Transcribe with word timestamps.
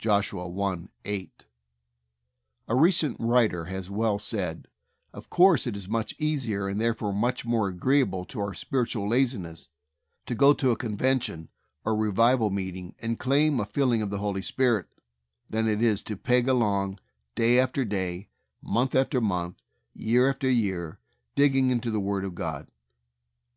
(Josh, 0.00 0.34
i: 0.34 0.88
8.) 1.04 1.46
A 2.66 2.74
recent 2.74 3.16
writer 3.20 3.66
has 3.66 3.88
well 3.88 4.18
said, 4.18 4.66
"Of 5.12 5.30
course, 5.30 5.64
it 5.64 5.76
is 5.76 5.88
much 5.88 6.12
easier, 6.18 6.66
and 6.66 6.80
therefore 6.80 7.12
much 7.12 7.44
more 7.44 7.68
agreeable 7.68 8.24
to 8.24 8.40
our 8.40 8.52
spiritual 8.52 9.06
laziness, 9.08 9.68
to 10.26 10.34
go 10.34 10.52
to 10.54 10.72
a 10.72 10.76
convention 10.76 11.50
or 11.84 11.94
revival 11.94 12.50
meeting 12.50 12.96
and 12.98 13.16
claim 13.20 13.60
a 13.60 13.64
filling 13.64 14.02
of 14.02 14.10
the 14.10 14.18
Holy 14.18 14.42
Spirit 14.42 14.88
than 15.48 15.68
it 15.68 15.80
is 15.80 16.02
to 16.02 16.16
peg 16.16 16.48
along 16.48 16.98
day 17.36 17.56
after 17.56 17.84
day, 17.84 18.28
month 18.60 18.96
after 18.96 19.20
month, 19.20 19.62
year 19.94 20.28
after 20.28 20.50
year, 20.50 20.98
digging 21.36 21.70
into 21.70 21.92
the 21.92 22.00
Word 22.00 22.24
of 22.24 22.34
God. 22.34 22.66